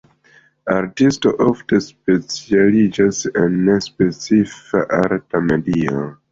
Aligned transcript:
Artisto 0.75 1.33
ofte 1.47 1.81
specialiĝas 1.89 3.21
en 3.45 3.71
specifa 3.91 4.85
arta 5.05 5.47
medio. 5.55 6.07